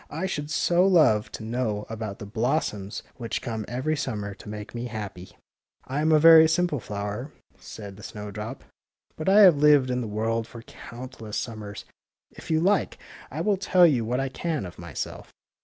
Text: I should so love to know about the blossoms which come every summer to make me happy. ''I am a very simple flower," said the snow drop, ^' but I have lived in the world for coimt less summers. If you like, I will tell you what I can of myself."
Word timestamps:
I 0.09 0.25
should 0.25 0.49
so 0.49 0.83
love 0.87 1.31
to 1.33 1.43
know 1.43 1.85
about 1.87 2.17
the 2.17 2.25
blossoms 2.25 3.03
which 3.17 3.39
come 3.43 3.65
every 3.67 3.95
summer 3.95 4.33
to 4.33 4.49
make 4.49 4.73
me 4.73 4.85
happy. 4.85 5.37
''I 5.85 6.01
am 6.01 6.11
a 6.11 6.17
very 6.17 6.47
simple 6.49 6.79
flower," 6.79 7.31
said 7.59 7.97
the 7.97 8.01
snow 8.01 8.31
drop, 8.31 8.63
^' 8.63 8.65
but 9.15 9.29
I 9.29 9.41
have 9.41 9.57
lived 9.57 9.91
in 9.91 10.01
the 10.01 10.07
world 10.07 10.47
for 10.47 10.63
coimt 10.63 11.21
less 11.21 11.37
summers. 11.37 11.85
If 12.31 12.49
you 12.49 12.59
like, 12.59 12.97
I 13.29 13.41
will 13.41 13.57
tell 13.57 13.85
you 13.85 14.03
what 14.03 14.19
I 14.19 14.29
can 14.29 14.65
of 14.65 14.79
myself." 14.79 15.31